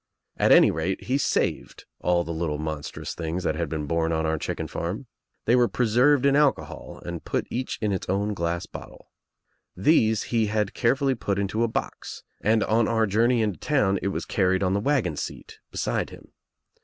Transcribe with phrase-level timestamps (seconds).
[0.37, 4.25] At any rate he saved all the little monstrous things liat had been born on
[4.25, 5.05] our chicken farm.
[5.45, 5.67] They were.
[5.67, 8.33] fa THE TRIUMPH OF THE EGG preserved In alcohol and put each In its own
[8.33, 9.11] glass bottle.
[9.77, 14.07] These he had carefully put Into a box and on our journey into town It
[14.07, 16.29] was carried on the wagon seat beside him.